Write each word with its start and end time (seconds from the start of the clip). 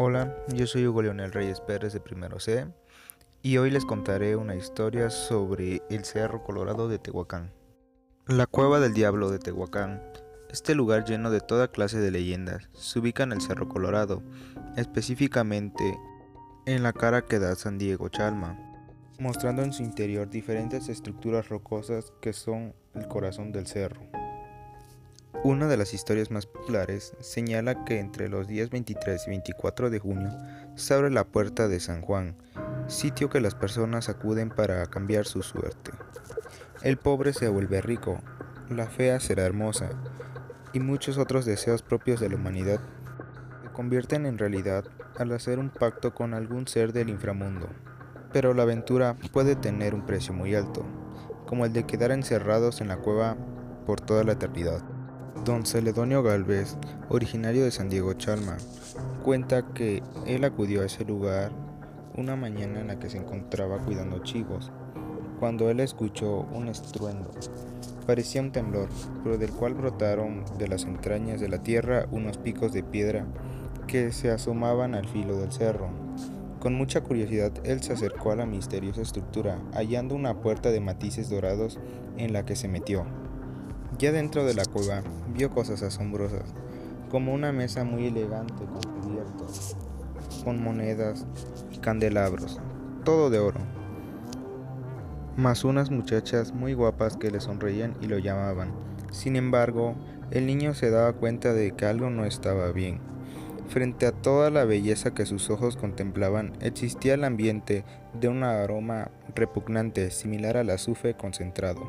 Hola, 0.00 0.32
yo 0.54 0.68
soy 0.68 0.86
Hugo 0.86 1.02
Leonel 1.02 1.32
Reyes 1.32 1.60
Pérez 1.60 1.92
de 1.92 1.98
Primero 1.98 2.38
C 2.38 2.68
y 3.42 3.56
hoy 3.56 3.72
les 3.72 3.84
contaré 3.84 4.36
una 4.36 4.54
historia 4.54 5.10
sobre 5.10 5.82
el 5.90 6.04
Cerro 6.04 6.44
Colorado 6.44 6.86
de 6.86 7.00
Tehuacán. 7.00 7.50
La 8.28 8.46
Cueva 8.46 8.78
del 8.78 8.94
Diablo 8.94 9.28
de 9.28 9.40
Tehuacán, 9.40 10.00
este 10.50 10.76
lugar 10.76 11.04
lleno 11.04 11.32
de 11.32 11.40
toda 11.40 11.72
clase 11.72 11.98
de 11.98 12.12
leyendas, 12.12 12.70
se 12.74 13.00
ubica 13.00 13.24
en 13.24 13.32
el 13.32 13.40
Cerro 13.40 13.68
Colorado, 13.68 14.22
específicamente 14.76 15.98
en 16.66 16.84
la 16.84 16.92
cara 16.92 17.22
que 17.22 17.40
da 17.40 17.56
San 17.56 17.76
Diego 17.76 18.08
Chalma, 18.08 18.56
mostrando 19.18 19.62
en 19.62 19.72
su 19.72 19.82
interior 19.82 20.30
diferentes 20.30 20.88
estructuras 20.88 21.48
rocosas 21.48 22.12
que 22.20 22.32
son 22.32 22.72
el 22.94 23.08
corazón 23.08 23.50
del 23.50 23.66
cerro. 23.66 24.02
Una 25.44 25.68
de 25.68 25.76
las 25.76 25.94
historias 25.94 26.32
más 26.32 26.46
populares 26.46 27.14
señala 27.20 27.84
que 27.84 28.00
entre 28.00 28.28
los 28.28 28.48
días 28.48 28.70
23 28.70 29.24
y 29.24 29.30
24 29.30 29.88
de 29.88 30.00
junio 30.00 30.36
se 30.74 30.94
abre 30.94 31.10
la 31.10 31.22
puerta 31.22 31.68
de 31.68 31.78
San 31.78 32.02
Juan, 32.02 32.34
sitio 32.88 33.30
que 33.30 33.40
las 33.40 33.54
personas 33.54 34.08
acuden 34.08 34.50
para 34.50 34.84
cambiar 34.86 35.26
su 35.26 35.44
suerte. 35.44 35.92
El 36.82 36.96
pobre 36.96 37.32
se 37.32 37.48
vuelve 37.48 37.80
rico, 37.80 38.18
la 38.68 38.88
fea 38.88 39.20
será 39.20 39.44
hermosa, 39.44 39.90
y 40.72 40.80
muchos 40.80 41.18
otros 41.18 41.44
deseos 41.44 41.82
propios 41.82 42.18
de 42.18 42.30
la 42.30 42.34
humanidad 42.34 42.80
se 43.62 43.70
convierten 43.70 44.26
en 44.26 44.38
realidad 44.38 44.86
al 45.18 45.30
hacer 45.30 45.60
un 45.60 45.70
pacto 45.70 46.16
con 46.16 46.34
algún 46.34 46.66
ser 46.66 46.92
del 46.92 47.10
inframundo. 47.10 47.68
Pero 48.32 48.54
la 48.54 48.64
aventura 48.64 49.16
puede 49.32 49.54
tener 49.54 49.94
un 49.94 50.04
precio 50.04 50.34
muy 50.34 50.56
alto, 50.56 50.84
como 51.46 51.64
el 51.64 51.72
de 51.72 51.84
quedar 51.84 52.10
encerrados 52.10 52.80
en 52.80 52.88
la 52.88 52.96
cueva 52.96 53.36
por 53.86 54.00
toda 54.00 54.24
la 54.24 54.32
eternidad. 54.32 54.97
Don 55.48 55.64
Celedonio 55.64 56.22
Galvez, 56.22 56.76
originario 57.08 57.64
de 57.64 57.70
San 57.70 57.88
Diego 57.88 58.12
Chalma, 58.12 58.58
cuenta 59.24 59.72
que 59.72 60.02
él 60.26 60.44
acudió 60.44 60.82
a 60.82 60.84
ese 60.84 61.06
lugar 61.06 61.52
una 62.18 62.36
mañana 62.36 62.80
en 62.80 62.88
la 62.88 62.98
que 62.98 63.08
se 63.08 63.16
encontraba 63.16 63.78
cuidando 63.78 64.18
chivos, 64.18 64.70
cuando 65.40 65.70
él 65.70 65.80
escuchó 65.80 66.46
un 66.52 66.68
estruendo. 66.68 67.30
Parecía 68.06 68.42
un 68.42 68.52
temblor, 68.52 68.90
pero 69.24 69.38
del 69.38 69.50
cual 69.50 69.72
brotaron 69.72 70.44
de 70.58 70.68
las 70.68 70.84
entrañas 70.84 71.40
de 71.40 71.48
la 71.48 71.62
tierra 71.62 72.06
unos 72.10 72.36
picos 72.36 72.74
de 72.74 72.82
piedra 72.82 73.24
que 73.86 74.12
se 74.12 74.30
asomaban 74.30 74.94
al 74.94 75.08
filo 75.08 75.38
del 75.38 75.50
cerro. 75.50 75.88
Con 76.60 76.74
mucha 76.74 77.00
curiosidad, 77.00 77.52
él 77.64 77.82
se 77.82 77.94
acercó 77.94 78.32
a 78.32 78.36
la 78.36 78.44
misteriosa 78.44 79.00
estructura, 79.00 79.58
hallando 79.72 80.14
una 80.14 80.42
puerta 80.42 80.70
de 80.70 80.80
matices 80.80 81.30
dorados 81.30 81.80
en 82.18 82.34
la 82.34 82.44
que 82.44 82.54
se 82.54 82.68
metió. 82.68 83.06
Ya 83.98 84.12
dentro 84.12 84.44
de 84.44 84.54
la 84.54 84.64
cueva 84.64 85.02
vio 85.34 85.50
cosas 85.50 85.82
asombrosas, 85.82 86.54
como 87.10 87.34
una 87.34 87.50
mesa 87.50 87.82
muy 87.82 88.06
elegante 88.06 88.54
con 88.54 89.02
cubiertos, 89.02 89.76
con 90.44 90.62
monedas 90.62 91.26
y 91.72 91.78
candelabros, 91.78 92.60
todo 93.04 93.28
de 93.28 93.40
oro, 93.40 93.58
más 95.36 95.64
unas 95.64 95.90
muchachas 95.90 96.52
muy 96.52 96.74
guapas 96.74 97.16
que 97.16 97.32
le 97.32 97.40
sonreían 97.40 97.96
y 98.00 98.06
lo 98.06 98.18
llamaban. 98.18 98.72
Sin 99.10 99.34
embargo, 99.34 99.96
el 100.30 100.46
niño 100.46 100.74
se 100.74 100.90
daba 100.90 101.12
cuenta 101.14 101.52
de 101.52 101.72
que 101.72 101.84
algo 101.86 102.08
no 102.08 102.24
estaba 102.24 102.70
bien. 102.70 103.00
Frente 103.68 104.06
a 104.06 104.12
toda 104.12 104.50
la 104.50 104.64
belleza 104.64 105.12
que 105.12 105.26
sus 105.26 105.50
ojos 105.50 105.76
contemplaban, 105.76 106.52
existía 106.60 107.14
el 107.14 107.24
ambiente 107.24 107.84
de 108.18 108.28
un 108.28 108.44
aroma 108.44 109.10
repugnante 109.34 110.10
similar 110.12 110.56
al 110.56 110.70
azufre 110.70 111.14
concentrado 111.14 111.82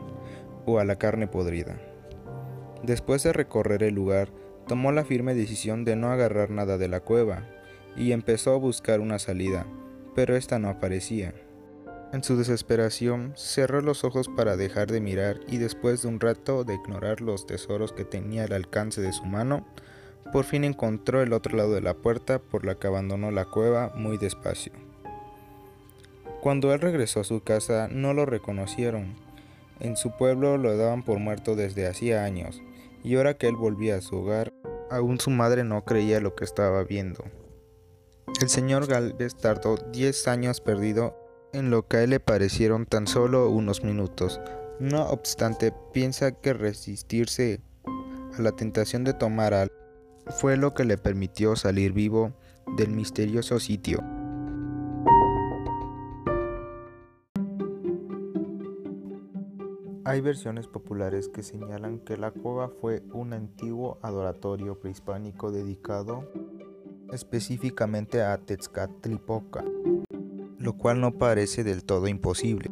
o 0.66 0.80
a 0.80 0.86
la 0.86 0.98
carne 0.98 1.28
podrida. 1.28 1.89
Después 2.84 3.24
de 3.24 3.34
recorrer 3.34 3.84
el 3.84 3.96
lugar, 3.96 4.30
tomó 4.68 4.92
la 4.92 5.04
firme 5.04 5.34
decisión 5.34 5.84
de 5.84 5.96
no 5.96 6.12
agarrar 6.12 6.50
nada 6.50 6.78
de 6.78 6.88
la 6.88 7.00
cueva 7.00 7.48
y 7.98 8.12
empezó 8.12 8.54
a 8.54 8.58
buscar 8.58 9.00
una 9.00 9.20
salida, 9.20 9.66
pero 10.16 10.36
esta 10.36 10.60
no 10.60 10.70
aparecía. 10.70 11.34
En 12.12 12.24
su 12.24 12.38
desesperación, 12.38 13.34
cerró 13.36 13.82
los 13.82 14.04
ojos 14.04 14.30
para 14.30 14.58
dejar 14.58 14.92
de 14.92 15.02
mirar 15.02 15.40
y 15.48 15.58
después 15.58 16.02
de 16.02 16.08
un 16.08 16.20
rato 16.20 16.64
de 16.64 16.76
ignorar 16.76 17.22
los 17.22 17.46
tesoros 17.46 17.94
que 17.94 18.06
tenía 18.06 18.46
al 18.46 18.54
alcance 18.54 19.02
de 19.02 19.14
su 19.14 19.26
mano, 19.26 19.66
por 20.32 20.46
fin 20.46 20.64
encontró 20.64 21.22
el 21.22 21.34
otro 21.34 21.58
lado 21.58 21.74
de 21.74 21.82
la 21.82 21.94
puerta 21.94 22.40
por 22.40 22.66
la 22.66 22.76
que 22.76 22.88
abandonó 22.88 23.32
la 23.32 23.46
cueva 23.46 23.92
muy 23.96 24.18
despacio. 24.18 24.74
Cuando 26.42 26.74
él 26.74 26.80
regresó 26.80 27.20
a 27.20 27.26
su 27.26 27.42
casa 27.42 27.90
no 27.92 28.14
lo 28.14 28.26
reconocieron. 28.26 29.16
En 29.80 29.98
su 29.98 30.12
pueblo 30.18 30.58
lo 30.58 30.78
daban 30.78 31.04
por 31.04 31.20
muerto 31.20 31.56
desde 31.56 31.88
hacía 31.88 32.24
años, 32.24 32.62
y 33.04 33.16
ahora 33.16 33.36
que 33.36 33.48
él 33.48 33.56
volvía 33.56 33.98
a 33.98 34.02
su 34.02 34.18
hogar, 34.18 34.54
aún 34.90 35.20
su 35.20 35.30
madre 35.30 35.64
no 35.64 35.86
creía 35.86 36.20
lo 36.20 36.36
que 36.36 36.44
estaba 36.44 36.84
viendo. 36.84 37.24
El 38.42 38.50
señor 38.50 38.88
Galvez 38.88 39.36
tardó 39.36 39.78
10 39.78 40.28
años 40.28 40.62
perdido 40.62 41.16
en 41.54 41.70
lo 41.70 41.88
que 41.88 41.98
a 41.98 42.04
él 42.04 42.12
le 42.12 42.20
parecieron 42.20 42.86
tan 42.86 43.08
solo 43.08 43.50
unos 43.50 43.84
minutos. 43.84 44.40
No 44.80 45.08
obstante, 45.10 45.74
piensa 45.94 46.32
que 46.32 46.54
resistirse 46.54 47.62
a 48.38 48.42
la 48.42 48.52
tentación 48.52 49.04
de 49.04 49.14
tomar 49.14 49.54
algo 49.54 49.74
fue 50.28 50.58
lo 50.58 50.74
que 50.74 50.86
le 50.86 50.98
permitió 50.98 51.56
salir 51.56 51.92
vivo 51.92 52.34
del 52.78 52.92
misterioso 52.92 53.60
sitio. 53.60 54.19
Hay 60.10 60.22
versiones 60.22 60.66
populares 60.66 61.30
que 61.30 61.44
señalan 61.44 62.00
que 62.00 62.18
la 62.18 62.32
cueva 62.32 62.70
fue 62.82 63.04
un 63.14 63.32
antiguo 63.32 64.00
adoratorio 64.02 64.80
prehispánico 64.80 65.52
dedicado 65.52 66.28
específicamente 67.14 68.24
a 68.24 68.36
Tezcatlipoca, 68.40 69.64
lo 70.58 70.74
cual 70.78 71.00
no 71.00 71.20
parece 71.20 71.64
del 71.64 71.84
todo 71.84 72.08
imposible, 72.08 72.72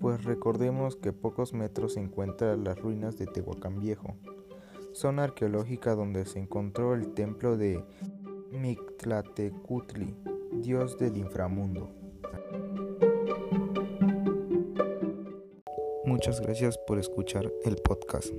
pues 0.00 0.24
recordemos 0.24 0.96
que 0.96 1.12
pocos 1.12 1.52
metros 1.52 1.92
se 1.92 2.00
encuentran 2.00 2.64
las 2.64 2.76
ruinas 2.80 3.16
de 3.16 3.26
Tehuacán 3.26 3.78
Viejo, 3.78 4.16
zona 4.92 5.22
arqueológica 5.22 5.94
donde 5.94 6.26
se 6.26 6.40
encontró 6.40 6.94
el 6.94 7.14
templo 7.14 7.56
de 7.56 7.84
Mictlatecutli, 8.50 10.16
dios 10.50 10.98
del 10.98 11.16
inframundo. 11.16 11.92
Muchas 16.06 16.40
gracias 16.40 16.78
por 16.78 17.00
escuchar 17.00 17.52
el 17.64 17.76
podcast. 17.76 18.32